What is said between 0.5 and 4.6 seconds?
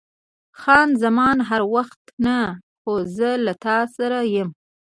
خان زمان: هر وخت نه، خو زه له تا سره یم.